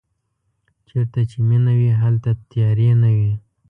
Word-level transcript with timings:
چېرته 0.87 1.19
چې 1.31 1.37
مینه 1.47 1.73
وي 1.79 1.91
هلته 2.01 2.29
تیارې 2.49 2.89
نه 3.01 3.09
وي. 3.17 3.33